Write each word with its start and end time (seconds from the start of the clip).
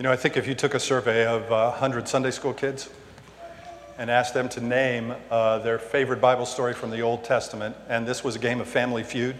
You 0.00 0.04
know, 0.04 0.12
I 0.12 0.16
think 0.16 0.38
if 0.38 0.48
you 0.48 0.54
took 0.54 0.72
a 0.72 0.80
survey 0.80 1.26
of 1.26 1.52
uh, 1.52 1.72
100 1.72 2.08
Sunday 2.08 2.30
school 2.30 2.54
kids 2.54 2.88
and 3.98 4.10
asked 4.10 4.32
them 4.32 4.48
to 4.48 4.60
name 4.62 5.14
uh, 5.30 5.58
their 5.58 5.78
favorite 5.78 6.22
Bible 6.22 6.46
story 6.46 6.72
from 6.72 6.90
the 6.90 7.02
Old 7.02 7.22
Testament, 7.22 7.76
and 7.86 8.08
this 8.08 8.24
was 8.24 8.34
a 8.34 8.38
game 8.38 8.62
of 8.62 8.66
family 8.66 9.02
feud, 9.02 9.36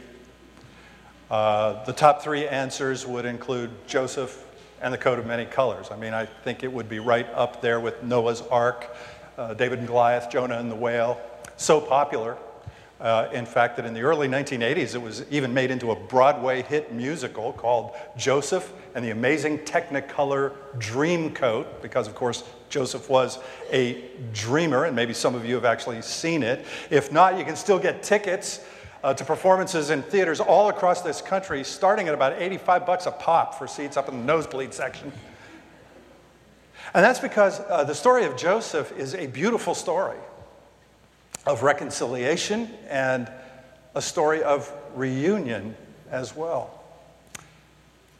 uh, 1.30 1.82
the 1.86 1.94
top 1.94 2.20
three 2.20 2.46
answers 2.46 3.06
would 3.06 3.24
include 3.24 3.70
Joseph 3.86 4.44
and 4.82 4.92
the 4.92 4.98
coat 4.98 5.18
of 5.18 5.24
many 5.24 5.46
colors. 5.46 5.86
I 5.90 5.96
mean, 5.96 6.12
I 6.12 6.26
think 6.26 6.62
it 6.62 6.70
would 6.70 6.90
be 6.90 6.98
right 6.98 7.26
up 7.32 7.62
there 7.62 7.80
with 7.80 8.02
Noah's 8.02 8.42
Ark, 8.42 8.94
uh, 9.38 9.54
David 9.54 9.78
and 9.78 9.88
Goliath, 9.88 10.28
Jonah 10.28 10.58
and 10.58 10.70
the 10.70 10.76
whale. 10.76 11.18
So 11.56 11.80
popular, 11.80 12.36
uh, 13.00 13.28
in 13.32 13.46
fact, 13.46 13.76
that 13.76 13.86
in 13.86 13.94
the 13.94 14.02
early 14.02 14.28
1980s, 14.28 14.94
it 14.94 15.00
was 15.00 15.24
even 15.30 15.54
made 15.54 15.70
into 15.70 15.90
a 15.90 15.96
Broadway 15.96 16.60
hit 16.60 16.92
musical 16.92 17.52
called 17.52 17.92
Joseph 18.16 18.72
and 18.94 19.02
the 19.02 19.10
Amazing 19.10 19.60
Technicolor 19.60 20.52
Dreamcoat, 20.76 21.80
because, 21.80 22.06
of 22.06 22.14
course, 22.14 22.44
Joseph 22.68 23.08
was 23.08 23.38
a 23.72 24.04
dreamer, 24.34 24.84
and 24.84 24.94
maybe 24.94 25.14
some 25.14 25.34
of 25.34 25.46
you 25.46 25.54
have 25.54 25.64
actually 25.64 26.02
seen 26.02 26.42
it. 26.42 26.66
If 26.90 27.10
not, 27.10 27.38
you 27.38 27.44
can 27.44 27.56
still 27.56 27.78
get 27.78 28.02
tickets 28.02 28.62
uh, 29.02 29.14
to 29.14 29.24
performances 29.24 29.88
in 29.88 30.02
theaters 30.02 30.38
all 30.38 30.68
across 30.68 31.00
this 31.00 31.22
country, 31.22 31.64
starting 31.64 32.06
at 32.06 32.12
about 32.12 32.34
85 32.40 32.84
bucks 32.84 33.06
a 33.06 33.12
pop 33.12 33.54
for 33.54 33.66
seats 33.66 33.96
up 33.96 34.10
in 34.10 34.18
the 34.18 34.24
nosebleed 34.24 34.74
section. 34.74 35.10
And 36.92 37.02
that's 37.02 37.20
because 37.20 37.60
uh, 37.60 37.84
the 37.84 37.94
story 37.94 38.26
of 38.26 38.36
Joseph 38.36 38.92
is 38.98 39.14
a 39.14 39.26
beautiful 39.26 39.74
story 39.74 40.18
of 41.50 41.64
reconciliation 41.64 42.70
and 42.88 43.28
a 43.96 44.00
story 44.00 44.40
of 44.40 44.72
reunion 44.94 45.74
as 46.08 46.36
well. 46.36 46.80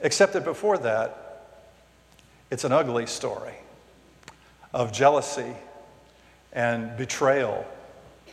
Except 0.01 0.33
that 0.33 0.43
before 0.43 0.79
that, 0.79 1.47
it's 2.51 2.65
an 2.65 2.73
ugly 2.73 3.07
story 3.07 3.55
of 4.75 4.93
jealousy 4.93 5.55
and 6.53 6.97
betrayal 6.97 7.65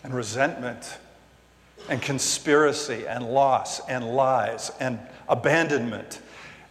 and 0.03 0.15
resentment 0.15 0.97
and 1.89 2.01
conspiracy 2.01 3.07
and 3.07 3.23
loss 3.23 3.87
and 3.87 4.03
lies 4.03 4.71
and 4.79 4.99
abandonment 5.29 6.21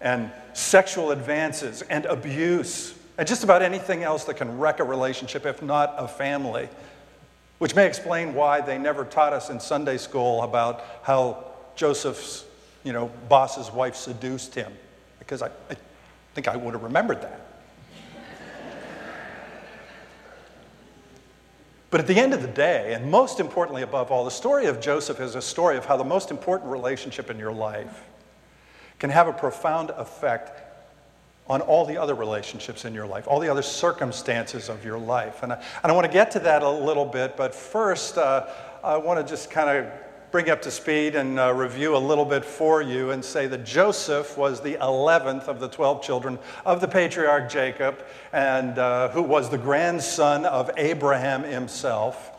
and 0.01 0.33
sexual 0.53 1.13
advances 1.13 1.83
and 1.83 2.05
abuse 2.07 2.93
and 3.19 3.29
just 3.29 3.45
about 3.45 3.63
anything 3.63 4.03
else 4.03 4.25
that 4.25 4.37
can 4.37 4.59
wreck 4.59 4.81
a 4.81 4.85
relationship, 4.85 5.47
if 5.47 5.63
not 5.63 5.95
a 5.97 6.09
family. 6.09 6.69
Which 7.59 7.75
may 7.75 7.87
explain 7.87 8.35
why 8.35 8.61
they 8.61 8.77
never 8.77 9.05
taught 9.05 9.33
us 9.33 9.49
in 9.49 9.61
Sunday 9.61 9.97
school 9.97 10.43
about 10.43 10.85
how 11.03 11.45
Joseph's, 11.75 12.45
you 12.85 12.93
know, 12.93 13.11
boss's 13.29 13.71
wife 13.71 13.97
seduced 13.97 14.55
him, 14.55 14.73
because 15.19 15.43
I, 15.43 15.49
I 15.71 15.77
think 16.35 16.49
I 16.49 16.57
would 16.57 16.75
have 16.75 16.83
remembered 16.83 17.23
that. 17.23 17.41
But 21.89 22.01
at 22.01 22.09
the 22.09 22.19
end 22.19 22.35
of 22.35 22.43
the 22.43 22.49
day, 22.49 22.93
and 22.95 23.11
most 23.11 23.41
importantly 23.41 23.83
above 23.83 24.11
all, 24.11 24.25
the 24.25 24.31
story 24.31 24.67
of 24.67 24.81
Joseph 24.81 25.21
is 25.21 25.35
a 25.35 25.41
story 25.41 25.79
of 25.79 25.87
how 25.87 25.97
the 25.97 26.05
most 26.05 26.31
important 26.31 26.71
relationship 26.71 27.31
in 27.31 27.39
your 27.39 27.53
life 27.53 28.03
can 28.99 29.09
have 29.09 29.29
a 29.29 29.33
profound 29.33 29.91
effect 29.91 30.66
on 31.49 31.61
all 31.61 31.85
the 31.85 31.97
other 31.97 32.15
relationships 32.15 32.85
in 32.85 32.95
your 32.95 33.07
life, 33.07 33.29
all 33.29 33.39
the 33.39 33.49
other 33.49 33.63
circumstances 33.63 34.69
of 34.69 34.85
your 34.85 34.99
life. 34.99 35.43
And 35.43 35.53
I, 35.53 35.57
and 35.83 35.93
I 35.93 35.95
want 35.95 36.07
to 36.07 36.13
get 36.13 36.31
to 36.33 36.41
that 36.41 36.63
a 36.63 36.71
little 36.71 37.05
bit, 37.05 37.37
but 37.37 37.55
first, 37.55 38.19
uh, 38.19 38.47
I 38.83 38.97
want 38.97 39.25
to 39.25 39.29
just 39.29 39.51
kind 39.51 39.79
of 39.79 39.93
bring 40.33 40.51
up 40.51 40.61
to 40.61 40.71
speed 40.71 41.15
and 41.15 41.39
uh, 41.39 41.53
review 41.55 41.97
a 41.97 41.99
little 41.99 42.25
bit 42.25 42.45
for 42.45 42.83
you 42.83 43.13
and 43.13 43.25
say 43.25 43.47
that 43.47 43.65
Joseph 43.65 44.37
was 44.37 44.61
the 44.61 44.75
11th 44.75 45.49
of 45.49 45.61
the 45.61 45.69
12 45.69 46.03
children 46.03 46.39
of 46.65 46.81
the 46.81 46.89
patriarch 46.89 47.49
Jacob, 47.49 48.05
and 48.33 48.79
uh, 48.79 49.09
who 49.11 49.23
was 49.23 49.49
the 49.49 49.59
grandson 49.59 50.45
of 50.45 50.71
Abraham 50.77 51.43
himself. 51.45 52.36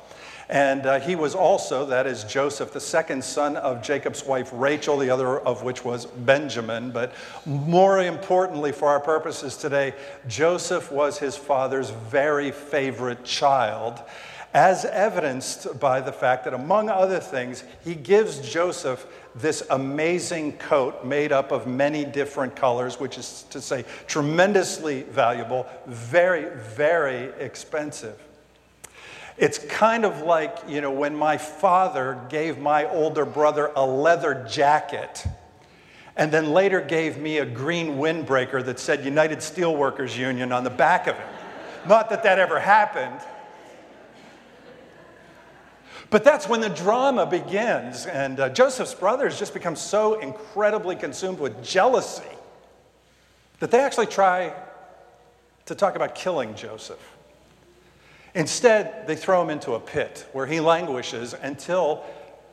And 0.50 0.86
uh, 0.86 1.00
he 1.02 1.16
was 1.16 1.36
also, 1.36 1.86
that 1.88 2.08
is 2.08 2.24
Joseph, 2.24 2.72
the 2.72 2.80
second 2.80 3.24
son 3.24 3.58
of 3.58 3.82
Jacob's 3.82 4.26
wife 4.26 4.50
Rachel, 4.54 4.98
the 4.98 5.10
other 5.10 5.40
of 5.40 5.64
which 5.64 5.84
was 5.84 6.06
Benjamin. 6.06 6.92
But 6.92 7.14
more 7.46 8.02
importantly, 8.02 8.72
for 8.72 8.88
our 8.88 9.02
purposes 9.02 9.58
today, 9.58 9.94
Joseph 10.28 10.90
was 10.92 11.20
his 11.20 11.36
father's 11.36 11.90
very 11.90 12.52
favorite 12.52 13.26
child 13.26 14.02
as 14.54 14.86
evidenced 14.86 15.80
by 15.80 16.00
the 16.00 16.12
fact 16.12 16.46
that, 16.46 16.54
among 16.54 16.90
other 16.90 17.20
things, 17.20 17.64
he 17.84 17.94
gives 17.94 18.40
Joseph 18.40 19.06
this 19.36 19.62
amazing 19.70 20.54
coat 20.54 21.06
made 21.06 21.32
up 21.32 21.52
of 21.52 21.68
many 21.68 22.06
different 22.06 22.56
colors, 22.56 23.00
which 23.00 23.18
is 23.18 23.46
to 23.50 23.62
say, 23.62 23.84
tremendously 24.08 25.04
valuable, 25.04 25.68
very, 25.86 26.50
very 26.56 27.30
expensive. 27.40 28.27
It's 29.38 29.60
kind 29.60 30.04
of 30.04 30.22
like, 30.22 30.58
you 30.68 30.82
know, 30.82 30.92
when 30.92 31.16
my 31.16 31.38
father 31.38 32.20
gave 32.30 32.58
my 32.58 32.90
older 32.90 33.24
brother 33.24 33.72
a 33.76 33.86
leather 33.86 34.46
jacket 34.50 35.26
and 36.16 36.32
then 36.32 36.52
later 36.52 36.82
gave 36.82 37.20
me 37.20 37.38
a 37.38 37.46
green 37.46 37.98
windbreaker 37.98 38.66
that 38.66 38.80
said 38.80 39.06
United 39.06 39.38
Steelworkers 39.38 40.18
Union 40.18 40.52
on 40.52 40.64
the 40.64 40.72
back 40.72 41.06
of 41.06 41.16
it. 41.16 41.28
Not 41.88 42.10
that 42.10 42.24
that 42.24 42.40
ever 42.40 42.60
happened. 42.60 43.20
But 46.10 46.24
that's 46.24 46.50
when 46.50 46.62
the 46.62 46.70
drama 46.70 47.28
begins. 47.28 48.08
And 48.08 48.40
uh, 48.40 48.50
Joseph's 48.50 48.96
brothers 48.96 49.38
just 49.38 49.54
become 49.54 49.76
so 49.76 50.20
incredibly 50.20 50.96
consumed 50.96 51.40
with 51.40 51.64
jealousy 51.64 52.24
that 53.60 53.70
they 53.70 53.80
actually 53.80 54.08
try 54.08 54.54
to 55.66 55.76
talk 55.76 55.96
about 55.96 56.16
killing 56.16 56.56
Joseph. 56.56 57.17
Instead, 58.38 59.08
they 59.08 59.16
throw 59.16 59.42
him 59.42 59.50
into 59.50 59.74
a 59.74 59.80
pit 59.80 60.28
where 60.32 60.46
he 60.46 60.60
languishes 60.60 61.34
until 61.34 62.06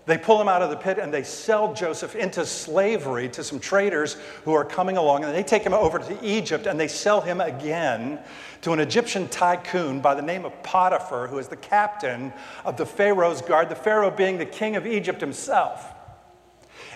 they 0.07 0.17
pull 0.17 0.41
him 0.41 0.49
out 0.49 0.63
of 0.63 0.71
the 0.71 0.77
pit 0.77 0.97
and 0.97 1.13
they 1.13 1.23
sell 1.23 1.75
Joseph 1.75 2.17
into 2.17 2.47
slavery 2.47 3.29
to 3.29 3.45
some 3.45 3.61
traders 3.61 4.15
who 4.45 4.55
are 4.55 4.65
coming 4.65 4.97
along. 4.97 5.25
And 5.25 5.35
they 5.35 5.43
take 5.43 5.63
him 5.63 5.75
over 5.75 5.99
to 5.99 6.25
Egypt 6.25 6.67
and 6.67 6.81
they 6.81 6.89
sell 6.89 7.21
him 7.21 7.39
again 7.43 8.19
to 8.63 8.73
an 8.73 8.81
Egyptian 8.81 9.29
tycoon 9.29 10.01
by 10.01 10.15
the 10.15 10.23
name 10.23 10.47
of 10.47 10.63
Potiphar, 10.63 11.27
who 11.27 11.37
is 11.37 11.49
the 11.49 11.57
captain 11.57 12.33
of 12.65 12.79
the 12.79 12.87
Pharaoh's 12.87 13.43
guard, 13.43 13.69
the 13.69 13.77
Pharaoh 13.77 14.11
being 14.11 14.39
the 14.39 14.47
king 14.47 14.77
of 14.77 14.87
Egypt 14.87 15.21
himself. 15.21 15.93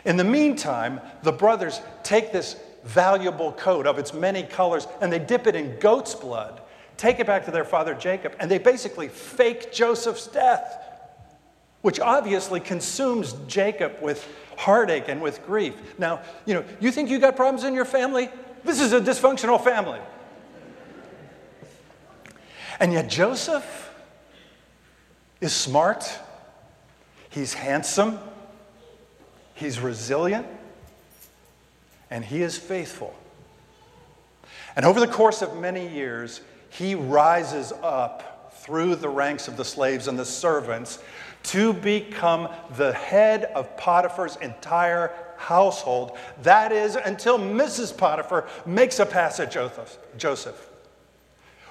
In 0.06 0.16
the 0.16 0.24
meantime, 0.24 0.98
the 1.22 1.32
brothers 1.32 1.82
take 2.02 2.32
this 2.32 2.56
valuable 2.84 3.52
coat 3.52 3.86
of 3.86 3.98
its 3.98 4.14
many 4.14 4.44
colors 4.44 4.88
and 5.02 5.12
they 5.12 5.18
dip 5.18 5.46
it 5.46 5.54
in 5.54 5.78
goat's 5.78 6.14
blood, 6.14 6.62
take 6.98 7.18
it 7.18 7.26
back 7.26 7.46
to 7.46 7.50
their 7.50 7.64
father 7.64 7.94
Jacob, 7.94 8.34
and 8.38 8.50
they 8.50 8.58
basically 8.58 9.08
fake 9.08 9.72
Joseph's 9.72 10.26
death 10.26 10.84
which 11.82 12.00
obviously 12.00 12.60
consumes 12.60 13.34
Jacob 13.46 13.96
with 14.02 14.26
heartache 14.56 15.08
and 15.08 15.20
with 15.20 15.44
grief. 15.46 15.74
Now, 15.98 16.22
you 16.44 16.54
know, 16.54 16.64
you 16.80 16.90
think 16.90 17.08
you 17.08 17.18
got 17.18 17.36
problems 17.36 17.64
in 17.64 17.74
your 17.74 17.84
family? 17.84 18.28
This 18.64 18.80
is 18.80 18.92
a 18.92 19.00
dysfunctional 19.00 19.62
family. 19.62 20.00
And 22.80 22.92
yet, 22.92 23.08
Joseph 23.08 23.92
is 25.40 25.52
smart, 25.52 26.12
he's 27.30 27.54
handsome, 27.54 28.18
he's 29.54 29.80
resilient, 29.80 30.46
and 32.10 32.24
he 32.24 32.42
is 32.42 32.58
faithful. 32.58 33.16
And 34.76 34.84
over 34.84 35.00
the 35.00 35.08
course 35.08 35.42
of 35.42 35.56
many 35.56 35.88
years, 35.88 36.40
he 36.70 36.94
rises 36.94 37.72
up 37.82 38.52
through 38.58 38.96
the 38.96 39.08
ranks 39.08 39.48
of 39.48 39.56
the 39.56 39.64
slaves 39.64 40.08
and 40.08 40.18
the 40.18 40.24
servants 40.24 40.98
to 41.44 41.72
become 41.72 42.48
the 42.76 42.92
head 42.92 43.44
of 43.54 43.76
Potiphar's 43.76 44.36
entire 44.36 45.12
household. 45.36 46.18
That 46.42 46.72
is, 46.72 46.96
until 46.96 47.38
Mrs. 47.38 47.96
Potiphar 47.96 48.46
makes 48.66 48.98
a 48.98 49.06
pass 49.06 49.40
at 49.40 49.50
Joseph, 50.18 50.70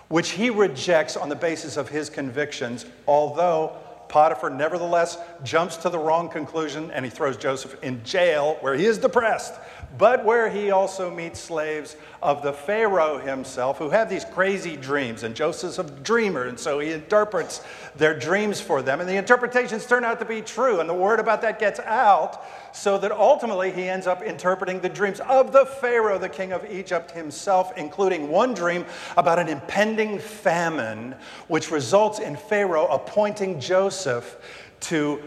which 0.08 0.32
he 0.32 0.50
rejects 0.50 1.18
on 1.18 1.30
the 1.30 1.36
basis 1.36 1.78
of 1.78 1.90
his 1.90 2.10
convictions, 2.10 2.86
although 3.08 3.76
Potiphar 4.08 4.50
nevertheless 4.50 5.18
jumps 5.44 5.78
to 5.78 5.90
the 5.90 6.00
wrong 6.00 6.30
conclusion 6.30 6.90
and 6.92 7.04
he 7.04 7.12
throws 7.12 7.38
Joseph 7.38 7.76
in 7.84 8.04
jail 8.04 8.58
where 8.62 8.74
he 8.74 8.86
is 8.86 8.98
depressed 8.98 9.54
but 9.98 10.26
where 10.26 10.50
he 10.50 10.72
also 10.72 11.10
meets 11.10 11.40
slaves 11.40 11.96
of 12.22 12.42
the 12.42 12.52
Pharaoh 12.52 13.20
himself 13.20 13.78
who 13.78 13.90
have 13.90 14.10
these 14.10 14.26
crazy 14.26 14.76
dreams. 14.76 15.24
And 15.24 15.36
Joseph's 15.36 15.80
a 15.80 15.84
dreamer, 15.84 16.44
and 16.44 16.60
so 16.60 16.80
he 16.80 16.92
interprets 16.92 17.62
their 17.96 18.18
dreams 18.18 18.60
for 18.60 18.82
them. 18.82 19.00
And 19.00 19.08
the 19.08 19.16
interpretations 19.16 19.86
turn 19.86 20.04
out 20.04 20.20
to 20.20 20.26
be 20.26 20.42
true, 20.42 20.80
and 20.80 20.90
the 20.90 20.94
word 20.94 21.20
about 21.20 21.42
that 21.44 21.60
gets 21.60 21.80
out, 21.80 22.44
so 22.76 22.98
that 22.98 23.12
ultimately 23.12 23.72
he 23.72 23.88
ends 23.88 24.08
up 24.08 24.22
interpreting 24.22 24.82
the 24.82 24.90
dreams 24.90 25.20
of 25.22 25.52
the 25.52 25.66
Pharaoh, 25.66 26.18
the 26.18 26.30
king 26.30 26.52
of 26.52 26.70
Egypt 26.70 27.12
himself, 27.12 27.72
including 27.78 28.30
one 28.30 28.54
dream 28.54 28.86
about 29.16 29.40
an 29.40 29.48
impending 29.48 30.20
famine, 30.20 31.16
which 31.48 31.72
results 31.72 32.20
in 32.20 32.36
Pharaoh 32.36 32.88
appointing 32.88 33.60
Joseph 33.60 34.38
to 34.82 35.22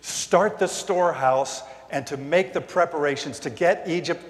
start 0.00 0.58
the 0.58 0.68
storehouse 0.68 1.62
and 1.94 2.04
to 2.08 2.16
make 2.16 2.52
the 2.52 2.60
preparations 2.60 3.38
to 3.38 3.48
get 3.48 3.86
Egypt 3.86 4.20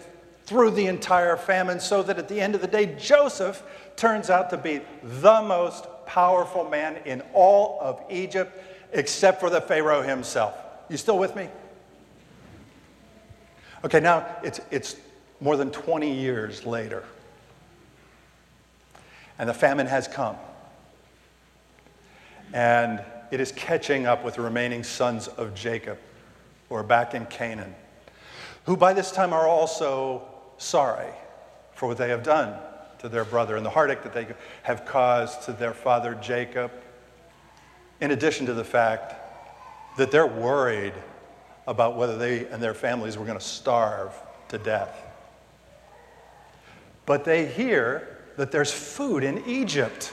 through 0.45 0.71
the 0.71 0.87
entire 0.87 1.35
famine, 1.35 1.81
so 1.81 2.03
that 2.03 2.19
at 2.19 2.29
the 2.29 2.39
end 2.39 2.55
of 2.55 2.61
the 2.61 2.67
day, 2.67 2.95
Joseph 2.99 3.63
turns 3.97 4.29
out 4.29 4.51
to 4.51 4.59
be 4.59 4.83
the 5.03 5.41
most 5.41 5.87
powerful 6.05 6.69
man 6.69 6.99
in 7.07 7.23
all 7.33 7.79
of 7.81 8.03
Egypt, 8.11 8.53
except 8.93 9.41
for 9.41 9.49
the 9.49 9.63
Pharaoh 9.63 10.03
himself. 10.03 10.55
You 10.91 10.99
still 10.99 11.19
with 11.19 11.35
me? 11.35 11.49
Okay, 13.83 13.99
now 13.99 14.27
it's, 14.43 14.61
it's 14.71 14.97
more 15.41 15.57
than 15.57 15.71
20 15.71 16.13
years 16.13 16.67
later, 16.67 17.03
and 19.39 19.49
the 19.49 19.55
famine 19.55 19.87
has 19.87 20.07
come. 20.07 20.37
And 22.53 23.03
it 23.31 23.41
is 23.41 23.53
catching 23.53 24.05
up 24.05 24.23
with 24.23 24.35
the 24.35 24.43
remaining 24.43 24.85
sons 24.85 25.29
of 25.29 25.55
Jacob 25.55 25.97
who 26.69 26.75
are 26.75 26.83
back 26.83 27.15
in 27.15 27.27
Canaan, 27.27 27.75
who 28.67 28.77
by 28.77 28.93
this 28.93 29.11
time 29.11 29.33
are 29.33 29.47
also 29.47 30.23
sorry 30.59 31.11
for 31.75 31.89
what 31.89 31.99
they 31.99 32.09
have 32.09 32.23
done 32.23 32.55
to 32.99 33.09
their 33.09 33.25
brother 33.25 33.57
and 33.57 33.67
the 33.67 33.71
heartache 33.71 34.03
that 34.03 34.15
they 34.15 34.27
have 34.63 34.85
caused 34.87 35.43
to 35.43 35.53
their 35.53 35.75
father 35.75 36.15
Jacob, 36.15 36.71
in 38.01 38.11
addition 38.11 38.47
to 38.47 38.55
the 38.55 38.65
fact 38.65 39.15
that 39.99 40.11
they're 40.11 40.27
worried 40.27 40.95
about 41.67 41.97
whether 41.97 42.17
they 42.17 42.47
and 42.47 42.63
their 42.63 42.75
families 42.75 43.17
were 43.17 43.25
going 43.25 43.39
to 43.39 43.45
starve 43.45 44.13
to 44.49 44.59
death. 44.59 45.01
But 47.07 47.25
they 47.25 47.47
hear 47.47 48.19
that 48.37 48.51
there's 48.51 48.73
food 48.73 49.23
in 49.23 49.45
Egypt. 49.47 50.13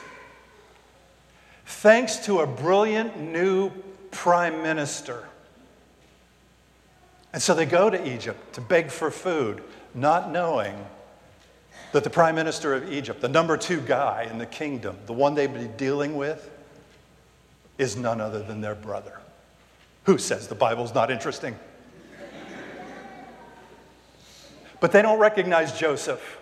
Thanks 1.65 2.18
to 2.25 2.39
a 2.39 2.47
brilliant 2.47 3.19
new 3.19 3.71
prime 4.12 4.62
minister. 4.62 5.25
And 7.33 7.42
so 7.42 7.54
they 7.54 7.66
go 7.66 7.89
to 7.89 8.13
Egypt 8.13 8.54
to 8.54 8.62
beg 8.62 8.92
for 8.92 9.10
food, 9.10 9.63
not 9.94 10.31
knowing 10.31 10.75
that 11.94 12.04
the 12.04 12.10
prime 12.10 12.36
minister 12.36 12.74
of 12.74 12.92
Egypt, 12.92 13.22
the 13.22 13.30
number 13.30 13.57
two 13.57 13.81
guy 13.81 14.28
in 14.30 14.38
the 14.38 14.45
kingdom, 14.45 14.98
the 15.06 15.13
one 15.13 15.36
they'd 15.36 15.54
be 15.54 15.68
dealing 15.78 16.16
with, 16.16 16.50
is 17.78 17.95
none 17.95 18.22
other 18.22 18.44
than 18.44 18.62
their 18.62 18.75
brother. 18.75 19.19
Who 20.06 20.18
says 20.18 20.48
the 20.48 20.56
Bible's 20.56 20.94
not 20.94 21.12
interesting? 21.12 21.57
but 24.80 24.92
they 24.92 25.01
don't 25.01 25.19
recognize 25.19 25.78
Joseph 25.78 26.39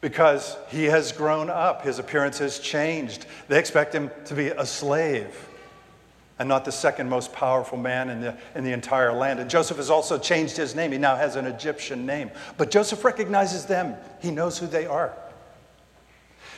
because 0.00 0.56
he 0.68 0.84
has 0.84 1.12
grown 1.12 1.48
up. 1.48 1.82
His 1.82 1.98
appearance 1.98 2.38
has 2.38 2.58
changed. 2.58 3.26
They 3.48 3.58
expect 3.58 3.94
him 3.94 4.10
to 4.26 4.34
be 4.34 4.48
a 4.48 4.66
slave 4.66 5.48
and 6.38 6.48
not 6.48 6.64
the 6.64 6.72
second 6.72 7.08
most 7.08 7.32
powerful 7.32 7.78
man 7.78 8.10
in 8.10 8.20
the, 8.20 8.36
in 8.54 8.64
the 8.64 8.72
entire 8.72 9.12
land. 9.12 9.38
And 9.38 9.48
Joseph 9.48 9.76
has 9.76 9.90
also 9.90 10.18
changed 10.18 10.56
his 10.56 10.74
name. 10.74 10.90
He 10.92 10.98
now 10.98 11.16
has 11.16 11.36
an 11.36 11.46
Egyptian 11.46 12.06
name. 12.06 12.30
But 12.56 12.70
Joseph 12.70 13.04
recognizes 13.04 13.66
them, 13.66 13.94
he 14.20 14.30
knows 14.30 14.58
who 14.58 14.66
they 14.66 14.86
are. 14.86 15.12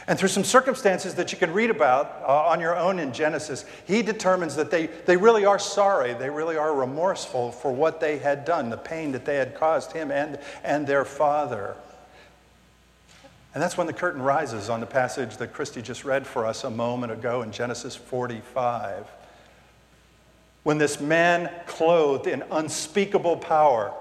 And 0.08 0.18
through 0.18 0.28
some 0.28 0.44
circumstances 0.44 1.16
that 1.16 1.32
you 1.32 1.38
can 1.38 1.52
read 1.52 1.68
about 1.68 2.22
uh, 2.22 2.46
on 2.46 2.60
your 2.60 2.76
own 2.76 3.00
in 3.00 3.12
Genesis, 3.12 3.64
he 3.86 4.02
determines 4.02 4.54
that 4.54 4.70
they, 4.70 4.86
they 4.86 5.16
really 5.16 5.44
are 5.44 5.58
sorry. 5.58 6.14
They 6.14 6.30
really 6.30 6.56
are 6.56 6.72
remorseful 6.72 7.50
for 7.50 7.72
what 7.72 7.98
they 7.98 8.18
had 8.18 8.44
done, 8.44 8.70
the 8.70 8.76
pain 8.76 9.12
that 9.12 9.24
they 9.24 9.34
had 9.34 9.56
caused 9.56 9.92
him 9.92 10.12
and, 10.12 10.38
and 10.62 10.86
their 10.86 11.04
father. 11.04 11.76
And 13.52 13.62
that's 13.62 13.76
when 13.76 13.88
the 13.88 13.92
curtain 13.92 14.22
rises 14.22 14.70
on 14.70 14.80
the 14.80 14.86
passage 14.86 15.38
that 15.38 15.52
Christy 15.52 15.82
just 15.82 16.04
read 16.04 16.26
for 16.26 16.46
us 16.46 16.62
a 16.62 16.70
moment 16.70 17.10
ago 17.10 17.42
in 17.42 17.50
Genesis 17.50 17.96
45. 17.96 19.06
When 20.66 20.78
this 20.78 21.00
man, 21.00 21.48
clothed 21.68 22.26
in 22.26 22.42
unspeakable 22.50 23.36
power, 23.36 23.94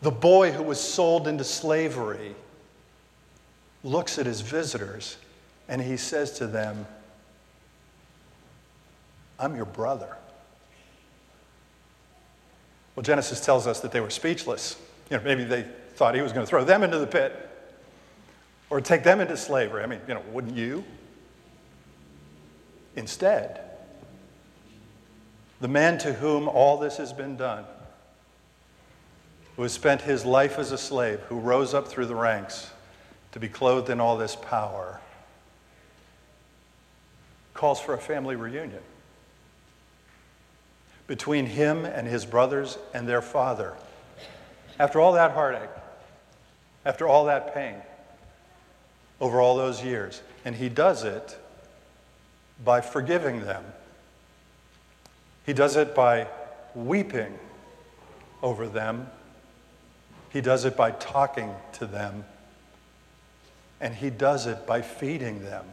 the 0.00 0.10
boy 0.10 0.52
who 0.52 0.62
was 0.62 0.80
sold 0.80 1.28
into 1.28 1.44
slavery, 1.44 2.34
looks 3.84 4.18
at 4.18 4.24
his 4.24 4.40
visitors 4.40 5.18
and 5.68 5.82
he 5.82 5.98
says 5.98 6.32
to 6.38 6.46
them, 6.46 6.86
I'm 9.38 9.54
your 9.54 9.66
brother. 9.66 10.16
Well, 12.96 13.02
Genesis 13.02 13.44
tells 13.44 13.66
us 13.66 13.80
that 13.80 13.92
they 13.92 14.00
were 14.00 14.08
speechless. 14.08 14.78
You 15.10 15.18
know, 15.18 15.24
maybe 15.24 15.44
they 15.44 15.66
thought 15.94 16.14
he 16.14 16.22
was 16.22 16.32
going 16.32 16.46
to 16.46 16.48
throw 16.48 16.64
them 16.64 16.82
into 16.82 16.98
the 16.98 17.06
pit 17.06 17.50
or 18.70 18.80
take 18.80 19.04
them 19.04 19.20
into 19.20 19.36
slavery. 19.36 19.82
I 19.82 19.86
mean, 19.86 20.00
you 20.08 20.14
know, 20.14 20.22
wouldn't 20.32 20.56
you? 20.56 20.82
Instead, 22.96 23.71
the 25.62 25.68
man 25.68 25.96
to 25.96 26.12
whom 26.12 26.48
all 26.48 26.76
this 26.76 26.96
has 26.96 27.12
been 27.12 27.36
done, 27.36 27.64
who 29.54 29.62
has 29.62 29.72
spent 29.72 30.00
his 30.00 30.24
life 30.24 30.58
as 30.58 30.72
a 30.72 30.76
slave, 30.76 31.20
who 31.28 31.38
rose 31.38 31.72
up 31.72 31.86
through 31.86 32.06
the 32.06 32.16
ranks 32.16 32.68
to 33.30 33.38
be 33.38 33.48
clothed 33.48 33.88
in 33.88 34.00
all 34.00 34.16
this 34.16 34.34
power, 34.34 35.00
calls 37.54 37.80
for 37.80 37.94
a 37.94 37.98
family 37.98 38.34
reunion 38.34 38.82
between 41.06 41.46
him 41.46 41.84
and 41.84 42.08
his 42.08 42.26
brothers 42.26 42.76
and 42.92 43.06
their 43.06 43.22
father. 43.22 43.74
After 44.80 45.00
all 45.00 45.12
that 45.12 45.30
heartache, 45.30 45.70
after 46.84 47.06
all 47.06 47.26
that 47.26 47.54
pain, 47.54 47.76
over 49.20 49.40
all 49.40 49.56
those 49.56 49.84
years. 49.84 50.22
And 50.44 50.56
he 50.56 50.68
does 50.68 51.04
it 51.04 51.38
by 52.64 52.80
forgiving 52.80 53.44
them. 53.44 53.64
He 55.44 55.52
does 55.52 55.76
it 55.76 55.94
by 55.94 56.28
weeping 56.74 57.38
over 58.42 58.68
them. 58.68 59.08
He 60.30 60.40
does 60.40 60.64
it 60.64 60.76
by 60.76 60.92
talking 60.92 61.54
to 61.74 61.86
them. 61.86 62.24
And 63.80 63.94
he 63.94 64.10
does 64.10 64.46
it 64.46 64.66
by 64.66 64.82
feeding 64.82 65.44
them 65.44 65.64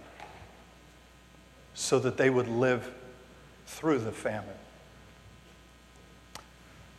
so 1.73 1.99
that 1.99 2.17
they 2.17 2.29
would 2.29 2.47
live 2.47 2.89
through 3.67 3.99
the 3.99 4.11
famine. 4.11 4.49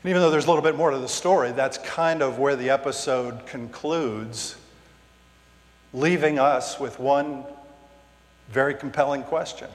And 0.03 0.09
even 0.09 0.23
though 0.23 0.31
there's 0.31 0.47
a 0.47 0.49
little 0.49 0.63
bit 0.63 0.77
more 0.77 0.91
to 0.91 0.99
the 0.99 1.09
story, 1.09 1.53
that's 1.53 1.77
kind 1.79 2.23
of 2.23 2.39
where 2.39 2.57
the 2.57 2.71
episode 2.71 3.45
concludes 3.47 4.57
leaving 5.93 6.39
us 6.39 6.81
with 6.81 6.99
one 6.99 7.45
very 8.51 8.75
compelling 8.75 9.23
question, 9.23 9.69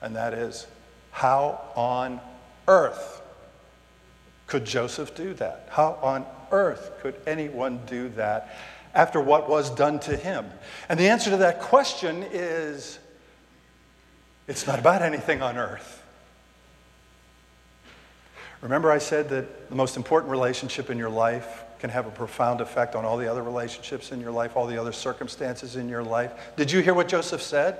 and 0.00 0.14
that 0.14 0.34
is 0.34 0.66
how 1.10 1.60
on 1.74 2.20
earth 2.68 3.22
could 4.46 4.64
Joseph 4.64 5.14
do 5.14 5.34
that? 5.34 5.68
How 5.70 5.98
on 6.02 6.24
earth 6.50 6.92
could 7.00 7.16
anyone 7.26 7.80
do 7.86 8.08
that 8.10 8.56
after 8.94 9.20
what 9.20 9.48
was 9.48 9.70
done 9.70 9.98
to 10.00 10.16
him? 10.16 10.46
And 10.88 10.98
the 10.98 11.08
answer 11.08 11.30
to 11.30 11.36
that 11.38 11.60
question 11.60 12.24
is 12.30 12.98
it's 14.46 14.66
not 14.66 14.78
about 14.78 15.02
anything 15.02 15.42
on 15.42 15.56
earth. 15.56 16.02
Remember, 18.60 18.90
I 18.90 18.98
said 18.98 19.28
that 19.30 19.68
the 19.68 19.74
most 19.74 19.96
important 19.96 20.30
relationship 20.30 20.90
in 20.90 20.98
your 20.98 21.10
life 21.10 21.64
can 21.78 21.90
have 21.90 22.06
a 22.06 22.10
profound 22.10 22.60
effect 22.60 22.94
on 22.94 23.04
all 23.04 23.16
the 23.16 23.30
other 23.30 23.42
relationships 23.42 24.12
in 24.12 24.20
your 24.20 24.30
life, 24.30 24.56
all 24.56 24.66
the 24.66 24.78
other 24.78 24.92
circumstances 24.92 25.76
in 25.76 25.88
your 25.88 26.02
life. 26.02 26.32
Did 26.56 26.72
you 26.72 26.80
hear 26.80 26.94
what 26.94 27.08
Joseph 27.08 27.42
said? 27.42 27.78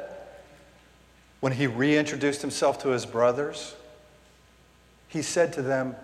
When 1.40 1.52
he 1.52 1.66
reintroduced 1.66 2.42
himself 2.42 2.82
to 2.82 2.88
his 2.88 3.06
brothers, 3.06 3.74
he 5.16 5.22
said 5.22 5.54
to 5.54 5.62
them, 5.62 5.96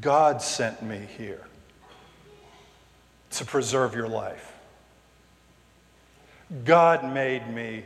God 0.00 0.42
sent 0.42 0.82
me 0.82 1.06
here 1.16 1.46
to 3.30 3.44
preserve 3.44 3.94
your 3.94 4.08
life. 4.08 4.52
God 6.64 7.14
made 7.14 7.48
me 7.48 7.84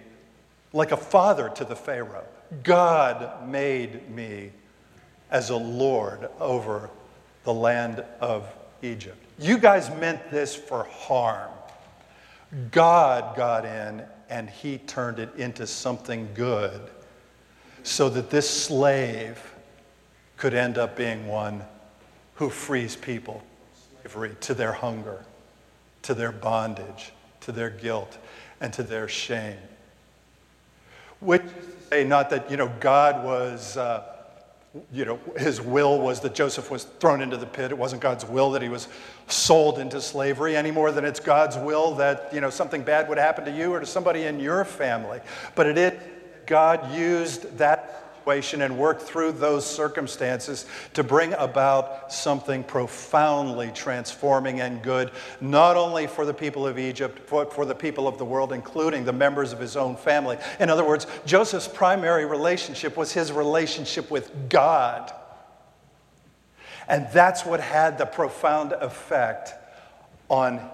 like 0.72 0.92
a 0.92 0.96
father 0.96 1.50
to 1.50 1.66
the 1.66 1.76
Pharaoh. 1.76 2.24
God 2.62 3.46
made 3.46 4.10
me 4.10 4.52
as 5.30 5.50
a 5.50 5.56
lord 5.56 6.30
over 6.40 6.88
the 7.44 7.52
land 7.52 8.02
of 8.20 8.48
Egypt. 8.80 9.18
You 9.38 9.58
guys 9.58 9.90
meant 10.00 10.30
this 10.30 10.56
for 10.56 10.84
harm. 10.84 11.50
God 12.70 13.36
got 13.36 13.66
in 13.66 14.02
and 14.30 14.48
he 14.48 14.78
turned 14.78 15.18
it 15.18 15.34
into 15.36 15.66
something 15.66 16.26
good 16.32 16.80
so 17.82 18.08
that 18.08 18.30
this 18.30 18.48
slave 18.48 19.54
could 20.36 20.54
end 20.54 20.78
up 20.78 20.96
being 20.96 21.26
one 21.26 21.62
who 22.34 22.48
frees 22.48 22.96
people 22.96 23.42
to 24.40 24.54
their 24.54 24.72
hunger, 24.72 25.24
to 26.02 26.14
their 26.14 26.32
bondage, 26.32 27.12
to 27.40 27.52
their 27.52 27.70
guilt, 27.70 28.18
and 28.60 28.72
to 28.72 28.82
their 28.82 29.08
shame. 29.08 29.58
Which 31.20 31.42
is 31.42 31.50
to 31.50 31.82
say, 31.90 32.04
not 32.04 32.30
that, 32.30 32.50
you 32.50 32.56
know, 32.56 32.72
God 32.80 33.24
was. 33.24 33.76
Uh, 33.76 34.04
you 34.92 35.04
know, 35.04 35.18
his 35.36 35.60
will 35.60 35.98
was 35.98 36.20
that 36.20 36.32
Joseph 36.32 36.70
was 36.70 36.84
thrown 36.84 37.20
into 37.20 37.36
the 37.36 37.46
pit. 37.46 37.72
It 37.72 37.78
wasn't 37.78 38.02
God's 38.02 38.24
will 38.24 38.52
that 38.52 38.62
he 38.62 38.68
was 38.68 38.86
sold 39.26 39.80
into 39.80 40.00
slavery 40.00 40.56
any 40.56 40.70
more 40.70 40.92
than 40.92 41.04
it's 41.04 41.18
God's 41.18 41.56
will 41.56 41.96
that, 41.96 42.32
you 42.32 42.40
know, 42.40 42.50
something 42.50 42.82
bad 42.82 43.08
would 43.08 43.18
happen 43.18 43.44
to 43.46 43.50
you 43.50 43.72
or 43.72 43.80
to 43.80 43.86
somebody 43.86 44.24
in 44.24 44.38
your 44.38 44.64
family. 44.64 45.18
But 45.56 45.66
it 45.66 45.76
is 45.76 45.92
God 46.50 46.92
used 46.92 47.58
that 47.58 48.18
situation 48.18 48.62
and 48.62 48.76
worked 48.76 49.02
through 49.02 49.30
those 49.30 49.64
circumstances 49.64 50.66
to 50.94 51.04
bring 51.04 51.32
about 51.34 52.12
something 52.12 52.64
profoundly 52.64 53.70
transforming 53.72 54.60
and 54.60 54.82
good, 54.82 55.12
not 55.40 55.76
only 55.76 56.08
for 56.08 56.26
the 56.26 56.34
people 56.34 56.66
of 56.66 56.76
Egypt, 56.76 57.30
but 57.30 57.54
for 57.54 57.64
the 57.64 57.74
people 57.74 58.08
of 58.08 58.18
the 58.18 58.24
world, 58.24 58.52
including 58.52 59.04
the 59.04 59.12
members 59.12 59.52
of 59.52 59.60
his 59.60 59.76
own 59.76 59.94
family. 59.94 60.38
In 60.58 60.68
other 60.68 60.84
words, 60.84 61.06
Joseph's 61.24 61.68
primary 61.68 62.26
relationship 62.26 62.96
was 62.96 63.12
his 63.12 63.30
relationship 63.30 64.10
with 64.10 64.48
God. 64.48 65.12
And 66.88 67.06
that's 67.12 67.46
what 67.46 67.60
had 67.60 67.96
the 67.96 68.06
profound 68.06 68.72
effect 68.72 69.54
on 70.28 70.68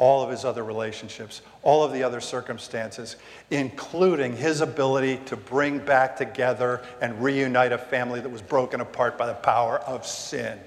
all 0.00 0.22
of 0.22 0.30
his 0.30 0.46
other 0.46 0.64
relationships, 0.64 1.42
all 1.62 1.84
of 1.84 1.92
the 1.92 2.02
other 2.02 2.22
circumstances, 2.22 3.16
including 3.50 4.34
his 4.34 4.62
ability 4.62 5.20
to 5.26 5.36
bring 5.36 5.78
back 5.78 6.16
together 6.16 6.82
and 7.02 7.22
reunite 7.22 7.70
a 7.70 7.78
family 7.78 8.18
that 8.18 8.30
was 8.30 8.40
broken 8.40 8.80
apart 8.80 9.18
by 9.18 9.26
the 9.26 9.34
power 9.34 9.78
of 9.80 10.06
sin. 10.06 10.58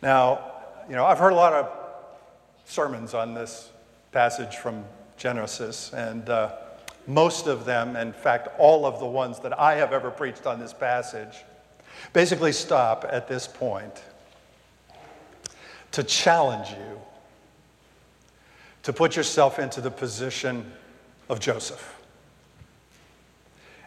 Now, 0.00 0.52
you 0.88 0.94
know, 0.94 1.04
I've 1.04 1.18
heard 1.18 1.32
a 1.32 1.36
lot 1.36 1.52
of 1.52 1.68
sermons 2.64 3.12
on 3.12 3.34
this 3.34 3.68
passage 4.12 4.54
from 4.54 4.84
Genesis, 5.16 5.92
and 5.92 6.28
uh, 6.28 6.52
most 7.08 7.48
of 7.48 7.64
them, 7.64 7.96
in 7.96 8.12
fact, 8.12 8.48
all 8.56 8.86
of 8.86 9.00
the 9.00 9.06
ones 9.06 9.40
that 9.40 9.58
I 9.58 9.74
have 9.74 9.92
ever 9.92 10.12
preached 10.12 10.46
on 10.46 10.60
this 10.60 10.72
passage, 10.72 11.38
basically 12.12 12.52
stop 12.52 13.04
at 13.10 13.26
this 13.26 13.48
point 13.48 14.00
to 15.92 16.02
challenge 16.02 16.70
you 16.70 17.00
to 18.82 18.92
put 18.92 19.16
yourself 19.16 19.58
into 19.58 19.80
the 19.80 19.90
position 19.90 20.70
of 21.28 21.40
Joseph 21.40 21.96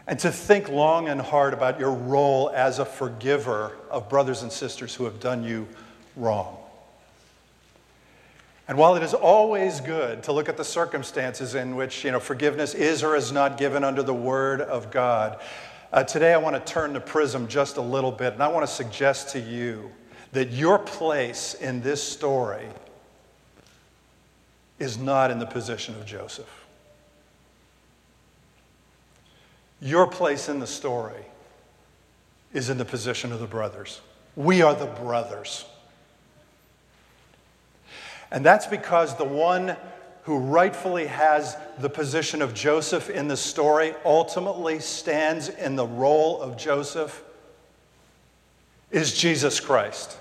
and 0.07 0.19
to 0.19 0.31
think 0.31 0.69
long 0.69 1.07
and 1.07 1.22
hard 1.22 1.53
about 1.53 1.79
your 1.79 1.93
role 1.93 2.51
as 2.53 2.79
a 2.79 2.86
forgiver 2.86 3.77
of 3.89 4.10
brothers 4.10 4.43
and 4.43 4.51
sisters 4.51 4.93
who 4.93 5.05
have 5.05 5.19
done 5.19 5.43
you 5.43 5.67
wrong. 6.15 6.57
And 8.67 8.77
while 8.77 8.95
it 8.95 9.03
is 9.03 9.13
always 9.13 9.81
good 9.81 10.24
to 10.24 10.31
look 10.31 10.48
at 10.48 10.57
the 10.57 10.63
circumstances 10.63 11.55
in 11.55 11.75
which 11.75 12.03
you 12.03 12.12
know, 12.12 12.19
forgiveness 12.19 12.74
is 12.74 13.03
or 13.03 13.15
is 13.15 13.31
not 13.31 13.57
given 13.57 13.83
under 13.83 14.03
the 14.03 14.13
Word 14.13 14.62
of 14.62 14.91
God, 14.91 15.39
uh, 15.91 16.03
today 16.03 16.33
I 16.33 16.38
want 16.38 16.55
to 16.55 16.74
turn 16.74 16.93
the 16.93 17.01
prism 17.01 17.48
just 17.48 17.77
a 17.77 17.81
little 17.81 18.12
bit, 18.12 18.33
and 18.33 18.41
I 18.41 18.48
want 18.48 18.65
to 18.65 18.74
suggest 18.74 19.29
to 19.29 19.39
you 19.39 19.91
that 20.33 20.51
your 20.51 20.79
place 20.79 21.53
in 21.53 21.81
this 21.81 22.03
story 22.03 22.67
is 24.79 24.97
not 24.97 25.31
in 25.31 25.39
the 25.39 25.45
position 25.45 25.95
of 25.95 26.05
Joseph. 26.05 26.49
Your 29.79 30.07
place 30.07 30.49
in 30.49 30.59
the 30.59 30.67
story 30.67 31.25
is 32.51 32.69
in 32.69 32.77
the 32.77 32.85
position 32.85 33.31
of 33.31 33.39
the 33.39 33.47
brothers. 33.47 34.01
We 34.35 34.61
are 34.63 34.73
the 34.73 34.87
brothers. 34.87 35.65
And 38.31 38.43
that's 38.43 38.65
because 38.65 39.15
the 39.15 39.23
one 39.23 39.77
who 40.23 40.39
rightfully 40.39 41.05
has 41.05 41.55
the 41.77 41.89
position 41.89 42.41
of 42.41 42.55
Joseph 42.55 43.09
in 43.09 43.27
the 43.27 43.37
story 43.37 43.93
ultimately 44.03 44.79
stands 44.79 45.49
in 45.49 45.75
the 45.75 45.85
role 45.85 46.41
of 46.41 46.57
Joseph 46.57 47.23
is 48.89 49.13
Jesus 49.13 49.59
Christ. 49.59 50.17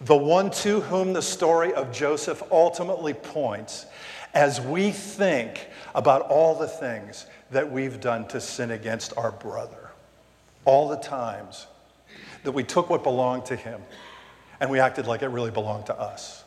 The 0.00 0.16
one 0.16 0.50
to 0.50 0.80
whom 0.80 1.12
the 1.12 1.22
story 1.22 1.74
of 1.74 1.92
Joseph 1.92 2.42
ultimately 2.52 3.14
points 3.14 3.86
as 4.32 4.60
we 4.60 4.92
think 4.92 5.68
about 5.94 6.22
all 6.22 6.54
the 6.54 6.68
things 6.68 7.26
that 7.50 7.70
we've 7.70 8.00
done 8.00 8.28
to 8.28 8.40
sin 8.40 8.70
against 8.70 9.16
our 9.16 9.32
brother. 9.32 9.90
All 10.64 10.88
the 10.88 10.96
times 10.96 11.66
that 12.44 12.52
we 12.52 12.62
took 12.62 12.90
what 12.90 13.02
belonged 13.02 13.46
to 13.46 13.56
him 13.56 13.80
and 14.60 14.70
we 14.70 14.78
acted 14.78 15.06
like 15.06 15.22
it 15.22 15.28
really 15.28 15.50
belonged 15.50 15.86
to 15.86 15.98
us. 15.98 16.44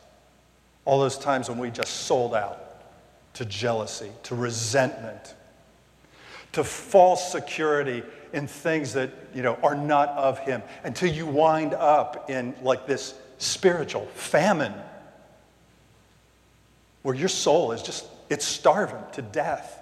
All 0.84 1.00
those 1.00 1.18
times 1.18 1.48
when 1.48 1.58
we 1.58 1.70
just 1.70 1.92
sold 2.06 2.34
out 2.34 2.58
to 3.34 3.44
jealousy, 3.44 4.10
to 4.24 4.34
resentment, 4.34 5.34
to 6.52 6.64
false 6.64 7.32
security 7.32 8.02
in 8.32 8.46
things 8.46 8.92
that, 8.94 9.10
you 9.34 9.42
know, 9.42 9.58
are 9.62 9.74
not 9.74 10.08
of 10.10 10.38
him 10.38 10.62
until 10.84 11.12
you 11.12 11.26
wind 11.26 11.74
up 11.74 12.30
in 12.30 12.54
like 12.62 12.86
this 12.86 13.14
spiritual 13.42 14.06
famine 14.14 14.72
where 17.02 17.14
your 17.14 17.28
soul 17.28 17.72
is 17.72 17.82
just 17.82 18.06
it's 18.30 18.46
starving 18.46 19.02
to 19.12 19.22
death. 19.22 19.78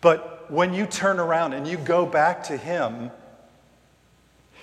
But 0.00 0.50
when 0.50 0.74
you 0.74 0.86
turn 0.86 1.18
around 1.18 1.52
and 1.52 1.66
you 1.66 1.76
go 1.76 2.04
back 2.04 2.44
to 2.44 2.56
him, 2.56 3.10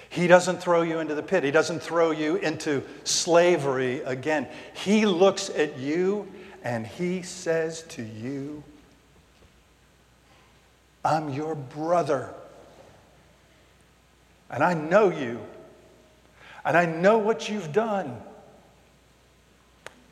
he 0.10 0.28
doesn't 0.28 0.62
throw 0.62 0.82
you 0.82 1.00
into 1.00 1.16
the 1.16 1.24
pit. 1.24 1.44
He 1.44 1.52
doesn't 1.52 1.80
throw 1.80 2.12
you 2.12 2.36
into 2.36 2.84
slavery 3.06 4.02
again. 4.02 4.48
He 4.74 5.06
looks 5.06 5.50
at 5.50 5.78
you 5.78 6.32
and 6.64 6.86
he 6.86 7.22
says 7.22 7.84
to 7.90 8.04
you, 8.04 8.64
I'm 11.04 11.30
your 11.30 11.56
brother. 11.56 12.34
And 14.50 14.64
I 14.64 14.74
know 14.74 15.10
you. 15.10 15.40
And 16.66 16.76
I 16.76 16.86
know 16.86 17.18
what 17.18 17.48
you've 17.48 17.72
done. 17.72 18.20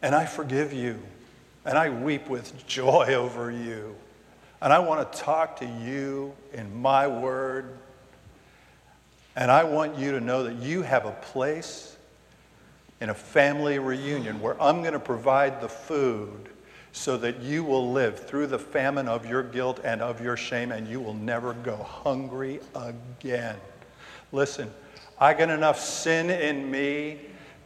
And 0.01 0.13
I 0.13 0.25
forgive 0.25 0.72
you. 0.72 1.00
And 1.65 1.77
I 1.77 1.89
weep 1.89 2.29
with 2.29 2.67
joy 2.67 3.13
over 3.15 3.51
you. 3.51 3.95
And 4.62 4.72
I 4.72 4.79
want 4.79 5.12
to 5.12 5.19
talk 5.19 5.60
to 5.60 5.65
you 5.65 6.33
in 6.53 6.81
my 6.81 7.07
word 7.07 7.77
and 9.36 9.50
I 9.50 9.63
want 9.63 9.98
you 9.98 10.12
to 10.12 10.19
know 10.19 10.43
that 10.43 10.57
you 10.57 10.83
have 10.83 11.05
a 11.05 11.12
place 11.12 11.95
in 13.01 13.10
a 13.10 13.13
family 13.13 13.79
reunion 13.79 14.39
where 14.39 14.62
I'm 14.62 14.81
going 14.81 14.93
to 14.93 15.00
provide 15.00 15.60
the 15.60 15.69
food 15.69 16.50
so 16.91 17.17
that 17.17 17.41
you 17.41 17.63
will 17.63 17.91
live 17.91 18.27
through 18.27 18.48
the 18.48 18.60
famine 18.60 19.07
of 19.07 19.25
your 19.25 19.41
guilt 19.41 19.79
and 19.83 20.01
of 20.01 20.22
your 20.22 20.38
shame 20.38 20.72
and 20.72 20.88
you 20.88 21.00
will 21.00 21.15
never 21.15 21.53
go 21.53 21.77
hungry 21.77 22.60
again. 22.75 23.55
Listen, 24.31 24.72
I 25.24 25.34
got 25.34 25.50
enough 25.50 25.80
sin 25.80 26.30
in 26.30 26.70
me 26.70 27.18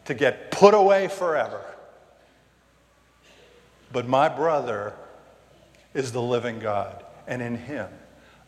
to 0.05 0.13
get 0.13 0.51
put 0.51 0.75
away 0.75 1.07
forever. 1.07 1.65
But 3.91 4.07
my 4.07 4.29
brother 4.29 4.93
is 5.95 6.11
the 6.11 6.21
living 6.21 6.59
God, 6.59 7.03
and 7.25 7.41
in 7.41 7.57
him 7.57 7.87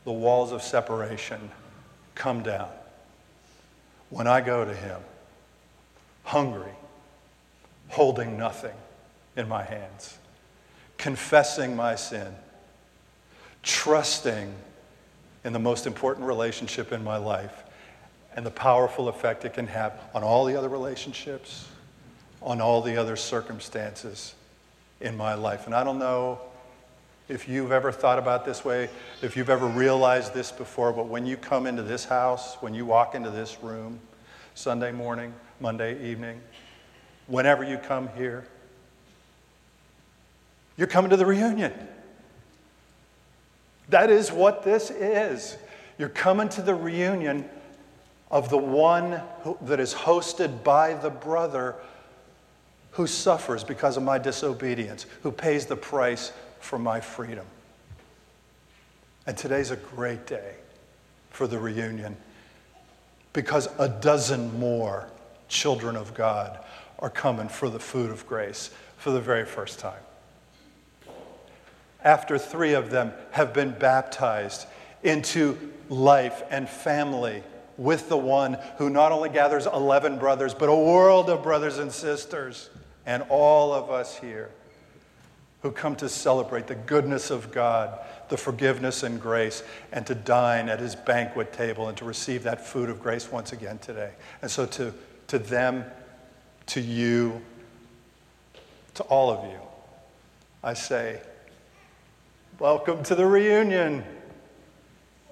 the 0.04 0.12
walls 0.12 0.52
of 0.52 0.62
separation 0.62 1.50
come 2.14 2.44
down 2.44 2.70
when 4.12 4.28
I 4.28 4.42
go 4.42 4.64
to 4.64 4.76
Him, 4.76 5.02
hungry, 6.24 6.74
holding 7.88 8.38
nothing 8.38 8.76
in 9.36 9.48
my 9.48 9.64
hands, 9.64 10.20
confessing 11.00 11.76
my 11.76 11.96
sin, 11.96 12.36
trusting 13.64 14.54
in 15.44 15.54
the 15.54 15.60
most 15.60 15.88
important 15.88 16.28
relationship 16.28 16.92
in 16.92 17.04
my 17.04 17.18
life 17.18 17.64
and 18.36 18.46
the 18.46 18.52
powerful 18.52 19.08
effect 19.08 19.46
it 19.46 19.54
can 19.54 19.68
have 19.68 20.00
on 20.14 20.24
all 20.24 20.46
the 20.46 20.56
other 20.56 20.70
relationships, 20.70 21.68
on 22.42 22.62
all 22.62 22.82
the 22.82 22.98
other 22.98 23.16
circumstances 23.16 24.36
in 25.02 25.18
my 25.18 25.34
life. 25.34 25.66
And 25.66 25.76
I 25.76 25.84
don't 25.84 26.00
know 26.00 26.40
if 27.28 27.48
you've 27.48 27.72
ever 27.72 27.92
thought 27.92 28.18
about 28.18 28.44
this 28.46 28.66
way, 28.66 28.90
if 29.22 29.38
you've 29.38 29.50
ever 29.50 29.68
realized 29.68 30.34
this 30.34 30.52
before, 30.52 30.92
but 30.92 31.08
when 31.08 31.26
you 31.26 31.38
come 31.38 31.68
into 31.68 31.84
this 31.84 32.06
house, 32.06 32.56
when 32.60 32.74
you 32.74 32.86
walk 32.86 33.14
into 33.14 33.30
this 33.30 33.62
room, 33.62 34.00
Sunday 34.56 34.92
morning, 34.92 35.34
Monday 35.60 36.10
evening, 36.10 36.42
whenever 37.28 37.64
you 37.64 37.78
come 37.78 38.10
here, 38.18 38.48
you're 40.76 40.88
coming 40.88 41.12
to 41.12 41.18
the 41.18 41.26
reunion. 41.26 41.74
That 43.90 44.10
is 44.10 44.32
what 44.32 44.64
this 44.64 44.90
is. 44.92 45.58
You're 45.98 46.10
coming 46.10 46.50
to 46.50 46.62
the 46.62 46.74
reunion 46.74 47.50
of 48.32 48.50
the 48.50 48.58
one 48.58 49.22
who, 49.42 49.58
that 49.62 49.80
is 49.80 49.94
hosted 49.94 50.64
by 50.64 50.94
the 50.94 51.10
brother 51.10 51.76
who 52.92 53.08
suffers 53.08 53.64
because 53.64 53.98
of 53.98 54.04
my 54.04 54.18
disobedience, 54.18 55.06
who 55.24 55.32
pays 55.32 55.66
the 55.66 55.76
price 55.76 56.32
for 56.60 56.78
my 56.78 57.00
freedom. 57.00 57.46
And 59.26 59.38
today's 59.38 59.72
a 59.72 59.76
great 59.76 60.28
day 60.28 60.56
for 61.30 61.48
the 61.48 61.60
reunion 61.60 62.18
because 63.34 63.70
a 63.78 63.88
dozen 63.88 64.60
more 64.60 65.08
children 65.48 65.96
of 65.96 66.14
God 66.14 66.60
are 67.00 67.10
coming 67.10 67.48
for 67.48 67.70
the 67.70 67.80
food 67.80 68.12
of 68.12 68.28
grace 68.28 68.72
for 68.98 69.12
the 69.12 69.22
very 69.22 69.46
first 69.46 69.80
time. 69.80 70.02
After 72.04 72.38
three 72.38 72.74
of 72.74 72.90
them 72.90 73.14
have 73.32 73.54
been 73.54 73.72
baptized 73.72 74.66
into 75.04 75.58
life 75.90 76.44
and 76.50 76.68
family 76.68 77.44
with 77.80 78.10
the 78.10 78.18
one 78.18 78.58
who 78.78 78.90
not 78.90 79.14
only 79.14 79.30
gathers 79.30 79.66
11 79.66 80.20
brothers, 80.20 80.54
but 80.54 80.68
a 80.68 80.76
world 80.76 81.30
of 81.30 81.42
brothers 81.42 81.78
and 81.78 81.92
sisters, 81.92 82.70
and 83.06 83.24
all 83.30 83.74
of 83.74 83.90
us 83.90 84.18
here 84.18 84.52
who 85.62 85.72
come 85.72 85.96
to 85.96 86.10
celebrate 86.10 86.68
the 86.68 86.76
goodness 86.76 87.32
of 87.32 87.52
God, 87.52 87.98
the 88.28 88.36
forgiveness 88.38 89.04
and 89.04 89.20
grace, 89.20 89.64
and 89.94 90.06
to 90.08 90.14
dine 90.14 90.68
at 90.68 90.80
his 90.80 90.96
banquet 90.96 91.54
table 91.54 91.88
and 91.88 91.98
to 91.98 92.06
receive 92.06 92.44
that 92.44 92.66
food 92.66 92.90
of 92.90 93.02
grace 93.02 93.32
once 93.32 93.54
again 93.54 93.78
today. 93.80 94.12
And 94.42 94.52
so, 94.52 94.66
to, 94.66 94.94
to 95.28 95.40
them, 95.40 95.86
to 96.68 96.82
you, 96.82 97.42
to 98.96 99.04
all 99.04 99.30
of 99.32 99.50
you, 99.50 99.60
I 100.64 100.74
say, 100.74 101.22
Welcome 102.60 103.04
to 103.04 103.16
the 103.16 103.26
reunion. 103.26 104.04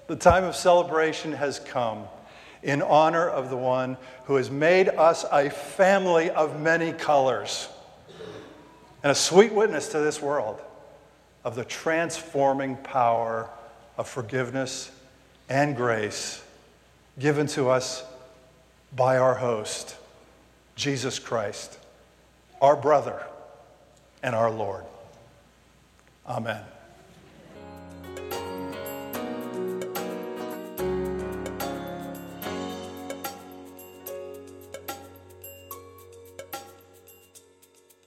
The 0.06 0.16
time 0.16 0.44
of 0.44 0.56
celebration 0.56 1.32
has 1.32 1.58
come 1.58 2.04
in 2.62 2.82
honor 2.82 3.28
of 3.28 3.50
the 3.50 3.56
one 3.56 3.96
who 4.24 4.36
has 4.36 4.50
made 4.50 4.88
us 4.88 5.24
a 5.30 5.50
family 5.50 6.30
of 6.30 6.60
many 6.60 6.92
colors 6.92 7.68
and 9.02 9.12
a 9.12 9.14
sweet 9.14 9.52
witness 9.52 9.88
to 9.88 10.00
this 10.00 10.20
world 10.20 10.60
of 11.44 11.54
the 11.54 11.64
transforming 11.64 12.76
power 12.76 13.48
of 13.96 14.08
forgiveness 14.08 14.90
and 15.48 15.76
grace 15.76 16.42
given 17.18 17.46
to 17.46 17.68
us 17.68 18.04
by 18.94 19.18
our 19.18 19.34
host, 19.34 19.96
Jesus 20.76 21.18
Christ, 21.18 21.78
our 22.60 22.76
brother 22.76 23.22
and 24.22 24.34
our 24.34 24.50
Lord. 24.50 24.84
Amen. 26.26 26.62